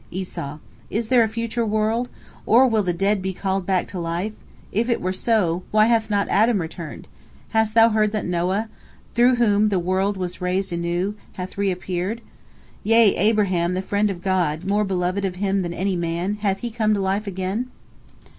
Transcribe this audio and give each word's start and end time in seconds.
Esau: 0.09 0.57
"Is 0.89 1.09
there 1.09 1.21
a 1.21 1.27
future 1.29 1.63
world? 1.63 2.09
Or 2.47 2.65
will 2.67 2.81
the 2.81 2.91
dead 2.91 3.21
be 3.21 3.33
called 3.35 3.67
back 3.67 3.87
to 3.89 3.99
life? 3.99 4.33
If 4.71 4.89
it 4.89 4.99
were 4.99 5.13
so, 5.13 5.61
why 5.69 5.85
hath 5.85 6.09
not 6.09 6.27
Adam 6.29 6.59
returned? 6.59 7.07
Hast 7.49 7.75
thou 7.75 7.89
heard 7.89 8.11
that 8.11 8.25
Noah, 8.25 8.67
through 9.13 9.35
whom 9.35 9.69
the 9.69 9.77
world 9.77 10.17
was 10.17 10.41
raised 10.41 10.73
anew, 10.73 11.13
hath 11.33 11.55
reappeared? 11.55 12.21
Yea, 12.83 13.15
Abraham, 13.15 13.75
the 13.75 13.83
friend 13.83 14.09
of 14.09 14.23
God, 14.23 14.65
more 14.65 14.83
beloved 14.83 15.23
of 15.23 15.35
Him 15.35 15.61
than 15.61 15.71
any 15.71 15.95
man, 15.95 16.33
hath 16.41 16.61
he 16.61 16.71
come 16.71 16.95
to 16.95 16.99
life 16.99 17.27
again?" 17.27 17.69